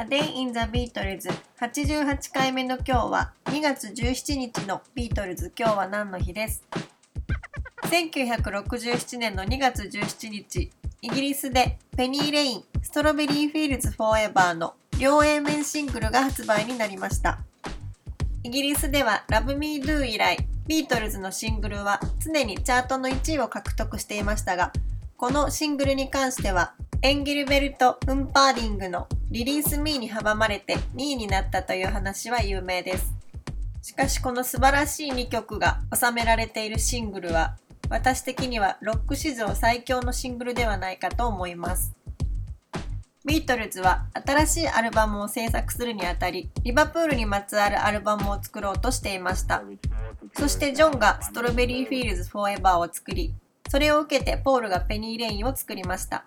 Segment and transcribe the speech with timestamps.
[0.00, 1.28] A Day in the Beatles
[1.58, 6.62] 88回目の今日は2月17日のビートルズ今日は何の日です
[7.82, 10.70] ？1967年の2月17日。
[11.02, 17.40] イギリスでペニー・レインストロベリー・フィールズ・フォーエバーの両 A 面シングルが発売になりました。
[18.44, 20.38] イギリスでは Love Me Do 以来
[20.68, 24.72] ビートルズのシングルは常にチャートの1位を獲得していましたが
[25.16, 33.14] このシングルに関してはエンゲルベルト・フンパーリングのリリース・ミーに阻まれて2位になったという話は有名です。
[33.82, 37.56] しかしこの素晴らしい2曲が収められているシングルは
[37.88, 41.94] 私的にはロック史上最強のシングルではないかと思います。
[43.24, 49.62] ビートルズは新しいアルバムを制作するにあたり、リバプールにまつわるアルバムを作ろうとしていました。
[50.36, 53.34] そしてジョンがストロベリーフィールズフォーエバーを作り、
[53.68, 56.24] それを受けてポールがペニーレインを作りました。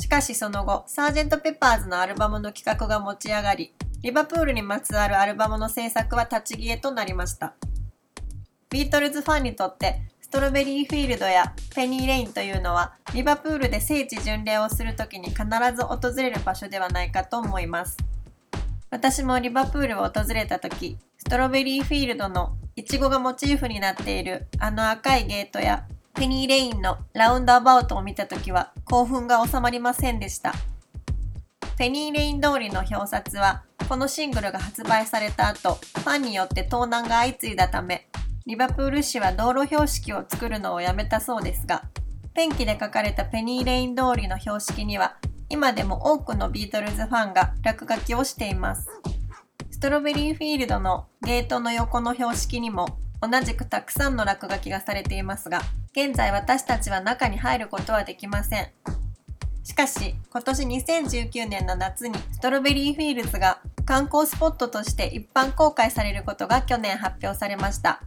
[0.00, 7.54] しかしその後、サージェント・ペッパーズのアルバムの企画が持ち上がり、リバプールにまつわるアルバムの制作は立ち消えとなりました。
[8.70, 17.96] ビートルズファンにとって、ストロベリーフィールドやペニーレインというのは、リバプールで聖地巡礼をするときに必ず訪れる場所ではないかと思います。
[18.90, 30.54] 私もリバプールを訪れた時、ストロベリーフィールドのイチゴがモチーフになっているあの赤いゲートやペニーレインのラウンドアバウトを見た時は興奮が収まりませんでした。
[31.76, 38.08] ペニーレイン通りの表札はこのシングルが発売された後、ファンによって盗難が相次いだため、
[38.46, 41.82] リバプール市は道路標識を作るのをやめたそうですが、
[42.32, 45.16] ペンキで書かれたペニーレイン通りの標識には、
[45.48, 48.88] 今でも多くのビートルズファンが落書きをしています。
[49.70, 52.86] ストロベリーフィールドのゲートの横の標識にも
[53.20, 55.60] 同じくたくさんの落書きがされていますが、
[55.96, 58.68] 現在私たちは中に入ることはできません。
[59.62, 68.02] しかし、今年2019年の夏にストロベリーフィールズが観光スポットとして一般公開されることが去年発表されました。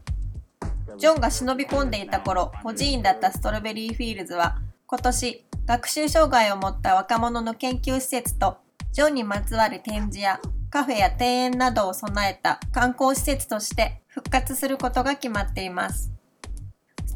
[0.98, 8.58] ジョンが忍び込んでいた頃、孤児院だったストロベリーフィールズは、今年、学習障害を持った若者の研究施設と、
[8.92, 16.17] ジョンにまつわる展示やカフェや庭園などを備えた観光施設として復活することが決まっています。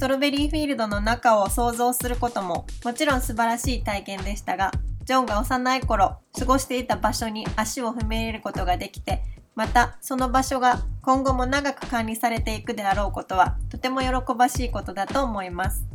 [0.01, 4.71] ストロベリーフィールドの中を想像することももちろん素晴らしい体験でしたが、
[5.03, 9.21] ジョンが幼い頃過ごしていた場所に足を踏み入れることができて、
[9.53, 15.85] またその場所が今後も長く管理されていくであろうことはとても喜ばしいことだと思います。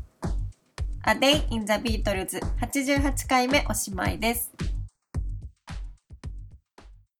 [1.04, 4.52] A Day in the Beatles 88回目おしまいです。